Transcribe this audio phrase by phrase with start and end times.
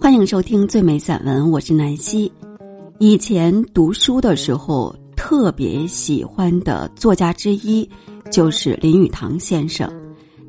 [0.00, 2.32] 欢迎收听最美散文，我是南希。
[2.98, 7.86] 以前读书的时候，特别喜欢的作家之一
[8.32, 9.92] 就是林语堂先生。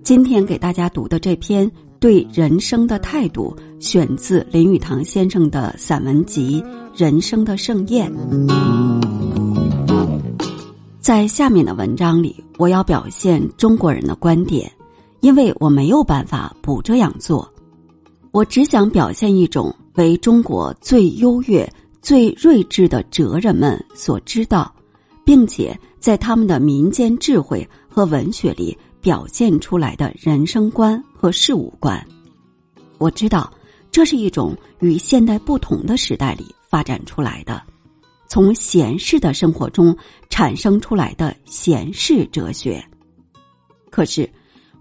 [0.02, 1.70] 今天给大家读的这篇
[2.00, 6.62] 对人生的态度，选自林语堂先生的散文集
[6.96, 8.10] 《人生的盛宴》。
[11.02, 14.72] 在下面的文章里，我要表现中国人的观点，
[15.26, 17.52] 因为我没有办法不这样做。
[18.30, 21.68] 我只想表现一种为中国最优越、
[22.00, 24.72] 最睿智的哲人们所知道，
[25.26, 32.00] 并且在他们的民间智慧和文学里表现出来的人生观和事物观。
[33.00, 33.52] 我知道，
[33.90, 37.60] 这是一种与现代不同的时代里发展出来的，
[38.28, 39.98] 从闲适的生活中
[40.30, 42.80] 产生出来的闲适哲学。
[43.90, 44.30] 可是，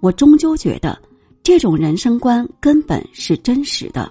[0.05, 1.01] 我终究觉得。
[1.43, 4.11] 这种人生观根本是真实的。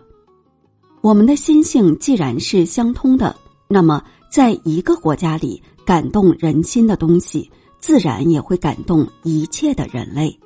[1.02, 3.36] 我们的心性既然是相通的，
[3.68, 10.40] 那么在一个国家里感动人心的东西，自然也会感动一切的人类。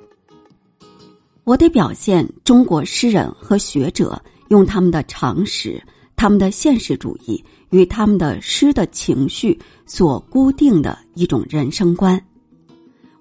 [1.44, 4.18] 我得表现中国诗人和学者
[4.48, 5.82] 用他们的常识、
[6.16, 12.18] 他们的现实主义与他们的诗的情绪所固定的一种人生观。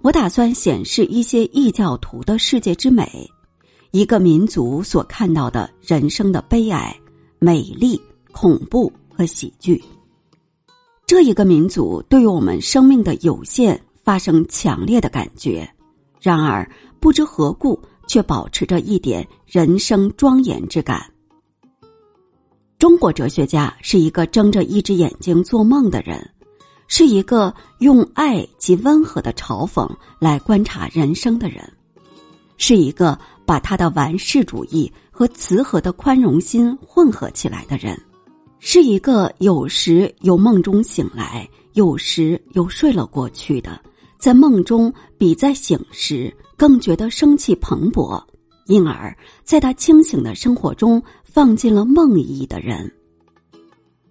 [0.01, 3.29] 我打算显示一些异教徒的世界之美。
[3.91, 6.95] 一个民族所看到的人生的悲哀、
[7.39, 7.99] 美丽、
[8.31, 9.83] 恐怖和喜剧。
[11.05, 15.67] 这一个民族对于我们生命的有限发生强烈的感觉，
[16.21, 21.09] 然而不知何故却保持着一点人生庄严之感。
[22.77, 26.29] 中国哲学家是一个睁着一只眼睛做梦的人，
[26.87, 31.71] 是一个用爱及温和的嘲讽来观察人生的人，
[32.57, 33.17] 是一个。
[33.47, 37.97] 把他的完世主义和慈和的宽容心混合起来的人，
[38.59, 43.79] 是一个有时由梦中醒来，有时又睡了过去的，
[44.19, 48.21] 在梦中比在醒时更觉得生气蓬勃，
[48.65, 52.93] 因而在他清醒的生活中放进了梦意的人。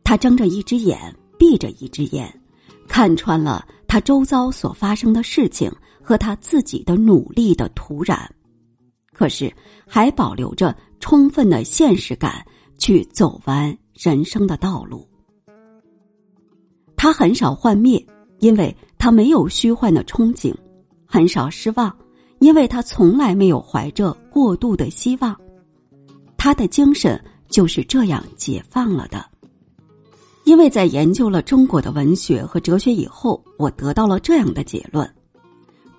[0.03, 2.41] 他睁着一只眼，闭着一只眼，
[2.88, 5.70] 看穿了他周遭所发生的事情
[6.02, 8.26] 和他自己的努力的土壤。
[9.12, 9.52] 可是，
[9.86, 12.44] 还保留着充分的现实感
[12.78, 15.08] 去走完人生的道路。
[16.97, 18.04] 他很少幻灭，
[18.41, 20.54] 因为他没有虚幻的憧憬；
[21.06, 21.94] 很少失望，
[22.41, 25.34] 因为他从来没有怀着过度的希望。
[26.36, 29.24] 他的精神就是这样解放了的。
[30.46, 35.06] 因为在研究了中国的文学和哲学以后，我得到了这样的结论：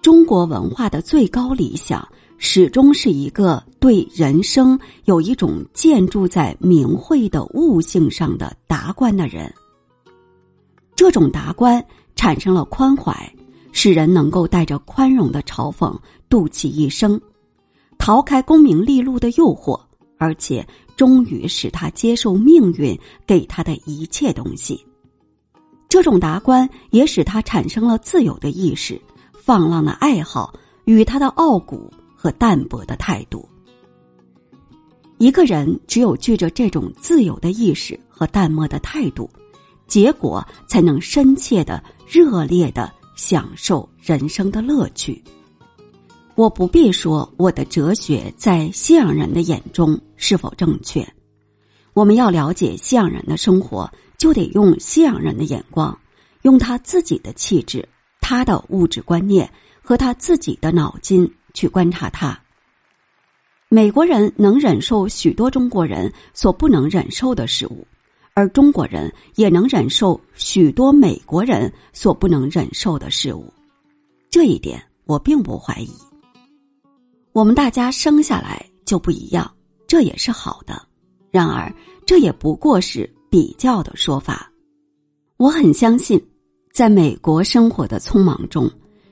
[0.02, 2.08] 中国文化的最高理想。
[2.40, 9.52] 始终是一个对人生有一种建筑在明慧的悟性上的达观的人。
[10.96, 11.84] 这种达观
[12.16, 13.12] 产生了宽怀，
[13.72, 15.98] 使人能够带着宽容的嘲讽
[16.30, 17.20] 度其一生，
[17.98, 19.82] 逃开功名利禄的诱惑，
[20.18, 24.86] 而且终于使他接受命运给他的一切东西。
[25.90, 29.02] 这种达观也使他产生了自由的意识、
[29.34, 30.54] 放浪的爱好
[30.86, 31.92] 与他的傲骨。
[32.20, 33.48] 和淡泊的态度，
[35.20, 39.30] 一个人只有具着这种自由的意识和淡漠的态度，
[39.86, 45.24] 结果才能深切的、热烈的享受人生的乐趣。
[46.38, 51.04] 我不必说我的哲学在西洋人的眼中是否正确。
[51.94, 55.98] 我们要了解西洋人的生活，就得用西洋人的眼光，
[56.44, 57.90] 用他自己的气质、
[58.22, 61.28] 他的物质观念和他自己的脑筋。
[61.56, 62.40] 去观察他。
[63.68, 67.88] 美国人能忍受许多中国人所不能忍受的事物，
[68.36, 73.52] 而中国人也能忍受许多美国人所不能忍受的事物。
[74.30, 76.07] 这一点我并不怀疑。
[77.38, 79.48] 我们大家生下来就不一样，
[79.86, 80.82] 这也是好的。
[81.30, 81.72] 然而，
[82.04, 84.52] 这也不过是比较的说法。
[85.38, 86.20] 我很相信，
[86.74, 88.68] 在美国生活的匆忙中，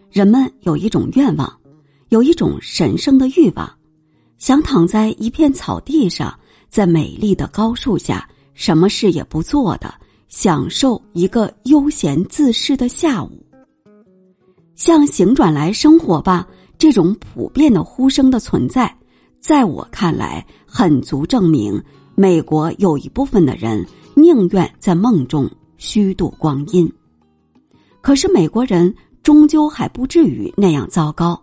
[0.10, 1.56] 人们有一种愿望。
[2.10, 3.72] 有一种神圣的欲望，
[4.40, 6.36] 想躺在一片草地上，
[6.68, 9.94] 在美丽的高树下，什么事也不做的，
[10.30, 13.46] 享受一个悠闲自适的下午。
[14.74, 18.94] 像行转来生活吧，这种普遍的呼声的存在，
[19.40, 21.82] 在我看来，很足证明
[22.16, 23.86] 美国有一部分的人
[24.16, 26.92] 宁愿在梦中虚度光阴。
[28.02, 28.94] 可是美国人
[29.24, 31.42] 终究还不至于那样糟糕。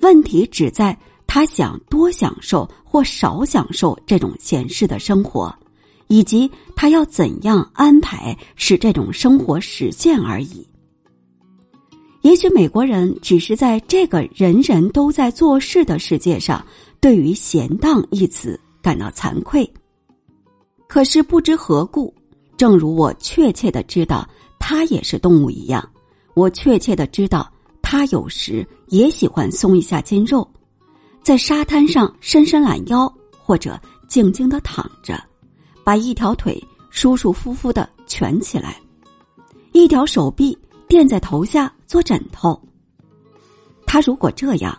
[0.00, 0.96] 问题只在
[1.26, 5.52] 他想多享受或少享受这种闲适的生活，
[6.06, 10.66] 以及他要怎样安排使这种生活实现而已。
[12.26, 16.66] 也许美国人只是在这个人人都在做事的世界上，
[17.00, 19.72] 对于“闲荡”一词感到惭愧。
[20.88, 22.12] 可是不知何故，
[22.56, 24.28] 正如我确切的知道
[24.58, 25.88] 他也是动物一样，
[26.34, 27.48] 我确切的知道
[27.80, 30.44] 他有时也喜欢松一下筋肉。
[31.22, 33.08] 在沙滩上伸伸懒腰，
[33.40, 35.16] 或者静静的躺着，
[35.84, 38.80] 把一条腿舒舒服服的蜷起来，
[39.70, 40.58] 一条手臂
[40.88, 42.60] 垫在头下做枕头。
[43.86, 44.76] 他如果这样，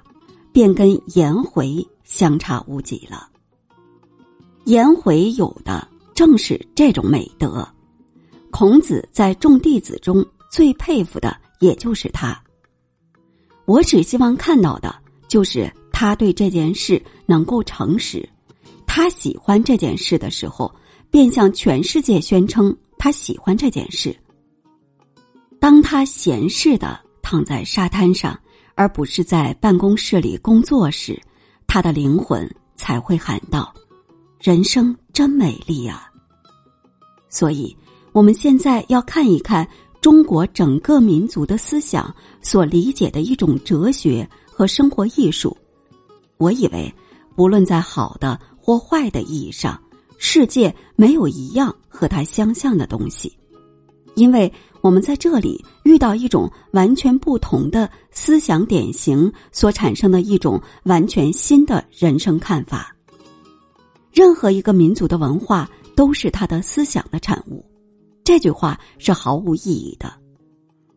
[0.52, 3.30] 便跟颜回相差无几了。
[4.66, 7.68] 颜回有的正是这种美德，
[8.52, 12.42] 孔子在众弟子中最佩服的也就是他。
[13.66, 14.96] 我只希望看到的
[15.28, 15.72] 就是。
[16.00, 18.30] 他对这件事能够诚实，
[18.86, 20.72] 他喜欢这件事的时候，
[21.10, 24.16] 便向全世界宣称他喜欢这件事。
[25.60, 28.38] 当他闲适的躺在沙滩上，
[28.76, 31.20] 而不是在办公室里工作时，
[31.66, 33.74] 他的灵魂才会喊道
[34.40, 36.10] ：“人生真美丽啊！”
[37.28, 37.76] 所以，
[38.14, 39.68] 我们现在要看一看
[40.00, 45.56] 中国整个民族的思想所理解的一种哲学和生活艺术。
[46.38, 46.94] 我以为，
[47.36, 49.80] 不论在好的或坏的意义上，
[50.18, 53.36] 世界没有一样和它相像的东西，
[54.16, 54.52] 因为
[54.82, 62.96] 我们在这里遇到一种完全不同的思想典型所产生的一种完全新的人生看法。
[64.12, 67.66] 任何一个民族的文化都是他的思想的产物，
[68.24, 70.12] 这句话是毫无意义的。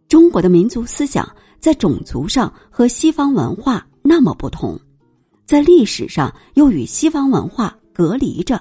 [0.09, 1.29] 中国的民族思想
[1.59, 4.79] 在种族上和西方文化那么不同。
[5.47, 8.61] 在历史上又与西方文化隔离着，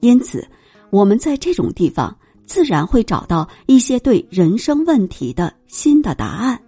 [0.00, 0.46] 因此
[0.90, 2.16] 我们在这种地方
[2.48, 6.60] 自然会找到一些对人生问题的新的答案，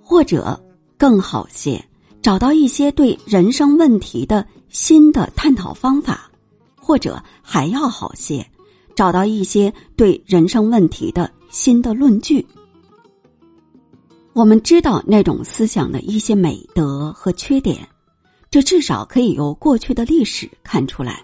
[0.00, 0.58] 或者
[0.96, 1.84] 更好些，
[2.22, 6.30] 找到一些对人生问题的新的探讨方法，
[6.76, 8.46] 或者还要好些，
[8.94, 12.46] 找到一些对人生问题的新的论据。
[14.32, 17.86] 我们知道那种思想的一些美德和缺点。
[18.50, 21.20] 这至少可以由过去的历史看出来。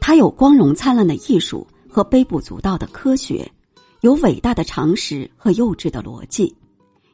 [0.00, 1.64] 它有光荣灿烂的艺术
[1.94, 3.48] 和微不足道的科学，
[4.00, 6.52] 有伟大的常识和幼稚的逻辑，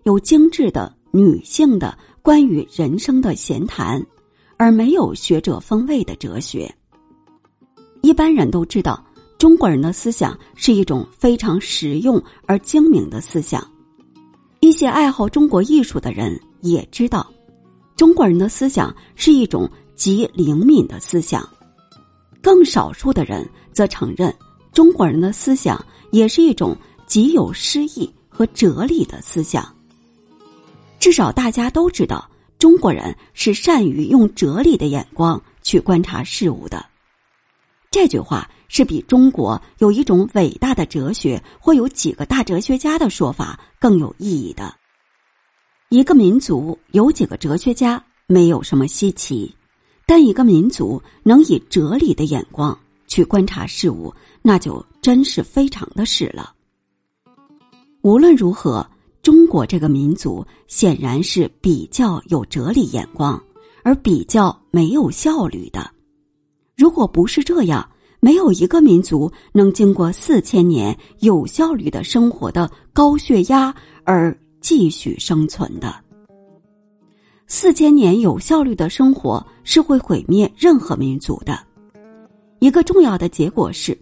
[0.05, 4.03] 有精致的女性的关于人生的闲谈，
[4.57, 6.75] 而没有学者风味的哲学。
[8.01, 9.05] 一般人都知道，
[9.37, 13.63] 中国人的思想是一种非常实用而精明的思想。
[14.61, 17.31] 一些爱好中国艺术的人也知道。
[17.97, 21.47] 中国人的思想是一种极灵敏的思想，
[22.41, 24.35] 更少数的人则承认
[24.73, 26.77] 中国人的思想也是一种
[27.07, 29.75] 极有诗意和哲理的思想。
[30.99, 32.29] 至少大家都知道，
[32.59, 36.85] 中国人是善于用哲理的眼光去观察事物的。
[37.91, 44.75] 这句话是比中国有一种伟大的哲学或有几个大哲学家的说法更有意义的。
[45.89, 49.53] 一个民族有几个哲学家没有什么稀奇，
[50.07, 52.79] 但一个民族能以哲理的眼光
[53.11, 56.55] 去观察事物，那就真是非常的事了。
[58.01, 58.89] 无论如何，
[59.21, 63.39] 中国这个民族显然是比较有哲理眼光，
[63.83, 65.91] 而比较没有效率的。
[66.75, 67.87] 如果不是这样，
[68.21, 73.75] 没有一个民族能经过四千年有效率的生活的高血压
[74.05, 74.35] 而。
[74.63, 75.97] 继续生存的
[77.47, 81.59] 四千年有效率的生活是会毁灭任何民族的。
[82.61, 83.99] 一个重要的结果是，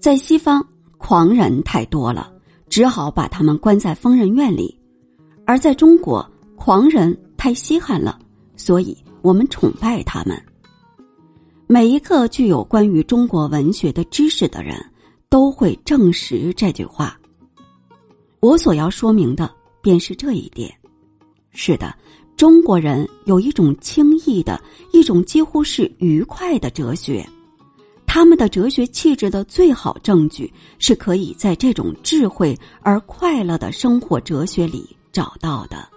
[0.00, 2.32] 在西方狂人太多了，
[2.70, 4.74] 只好把他们关在疯人院里；
[5.44, 6.26] 而在中国，
[6.56, 8.18] 狂人太稀罕了，
[8.56, 10.42] 所以我们崇拜他们。
[11.66, 14.74] 每一个具有关于中国文学的知识的人
[15.28, 17.16] 都会证实这句话。
[18.40, 19.50] 我所要说明的
[19.82, 20.72] 便是这一点。
[21.52, 21.94] 是的，
[22.38, 24.58] 中国人有一种轻易的、
[24.92, 27.22] 一种几乎是愉快的哲学。
[28.12, 35.88] 他们的哲学气质的最好证据，是可以在这种智慧而快乐的生活哲学里找到的。